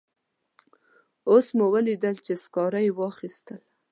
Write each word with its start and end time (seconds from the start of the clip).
اوس 1.29 1.45
مو 1.57 1.65
ولیدل 1.73 2.15
چې 2.25 2.33
سکاره 2.43 2.79
مې 2.85 2.91
واخیستل. 2.99 3.59